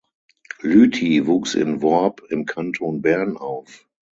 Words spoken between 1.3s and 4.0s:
in Worb im Kanton Bern auf.